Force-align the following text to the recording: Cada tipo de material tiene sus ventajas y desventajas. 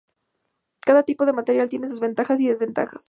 Cada 0.79 1.03
tipo 1.03 1.27
de 1.27 1.31
material 1.33 1.69
tiene 1.69 1.87
sus 1.87 1.99
ventajas 1.99 2.39
y 2.39 2.47
desventajas. 2.47 2.99